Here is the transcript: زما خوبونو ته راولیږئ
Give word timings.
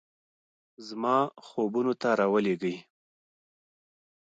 زما 0.87 1.17
خوبونو 1.45 1.93
ته 2.01 2.09
راولیږئ 2.19 2.75